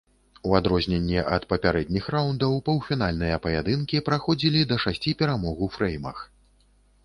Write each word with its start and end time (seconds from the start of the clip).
У 0.51 0.53
адрозненне 0.59 1.21
ад 1.35 1.43
папярэдніх 1.51 2.07
раўндаў 2.15 2.57
паўфінальныя 2.71 3.37
паядынкі 3.45 4.03
праходзілі 4.11 4.67
да 4.73 4.81
шасці 4.85 5.17
перамог 5.23 5.65
у 5.67 5.73
фрэймах. 5.79 6.29